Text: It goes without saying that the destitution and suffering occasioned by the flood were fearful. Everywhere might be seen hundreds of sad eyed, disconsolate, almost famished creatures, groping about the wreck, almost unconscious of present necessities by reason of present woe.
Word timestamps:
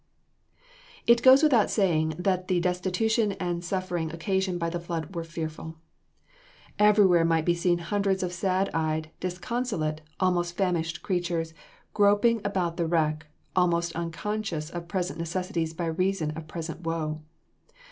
It 1.05 1.21
goes 1.21 1.43
without 1.43 1.69
saying 1.69 2.15
that 2.17 2.47
the 2.47 2.59
destitution 2.59 3.33
and 3.33 3.63
suffering 3.63 4.11
occasioned 4.11 4.59
by 4.59 4.71
the 4.71 4.79
flood 4.79 5.13
were 5.15 5.23
fearful. 5.23 5.75
Everywhere 6.79 7.23
might 7.23 7.45
be 7.45 7.53
seen 7.53 7.77
hundreds 7.77 8.23
of 8.23 8.33
sad 8.33 8.71
eyed, 8.73 9.11
disconsolate, 9.19 10.01
almost 10.19 10.57
famished 10.57 11.03
creatures, 11.03 11.53
groping 11.93 12.41
about 12.43 12.77
the 12.77 12.87
wreck, 12.87 13.27
almost 13.55 13.95
unconscious 13.95 14.71
of 14.71 14.87
present 14.87 15.19
necessities 15.19 15.71
by 15.71 15.85
reason 15.85 16.31
of 16.31 16.47
present 16.47 16.81
woe. 16.81 17.21